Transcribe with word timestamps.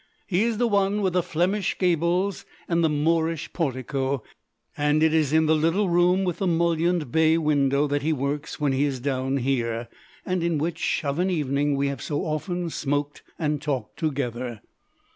His 0.25 0.53
is 0.53 0.57
the 0.57 0.67
one 0.67 1.03
with 1.03 1.13
the 1.13 1.21
Flemish 1.21 1.77
gables 1.77 2.43
and 2.67 2.83
the 2.83 2.89
Moorish 2.89 3.53
portico, 3.53 4.23
and 4.75 5.03
it 5.03 5.13
is 5.13 5.31
in 5.31 5.45
the 5.45 5.53
little 5.53 5.89
room 5.89 6.23
with 6.23 6.39
the 6.39 6.47
mullioned 6.47 7.11
bay 7.11 7.37
window 7.37 7.85
that 7.85 8.01
he 8.01 8.11
works 8.11 8.59
when 8.59 8.71
he 8.73 8.83
is 8.85 8.99
down 8.99 9.37
here, 9.37 9.89
and 10.25 10.41
in 10.41 10.57
which 10.57 11.05
of 11.05 11.19
an 11.19 11.29
evening 11.29 11.75
we 11.75 11.85
have 11.89 12.01
so 12.01 12.25
often 12.25 12.71
smoked 12.71 13.21
and 13.37 13.61
talked 13.61 13.97
together. 13.99 14.61